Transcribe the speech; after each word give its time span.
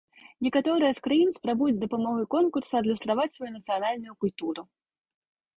Некаторыя 0.45 0.91
з 0.97 1.03
краін 1.07 1.29
спрабуюць 1.37 1.75
з 1.77 1.83
дапамогай 1.83 2.25
конкурса 2.35 2.73
адлюстраваць 2.81 3.31
сваю 3.37 3.53
нацыянальную 3.57 4.13
культуру. 4.25 4.61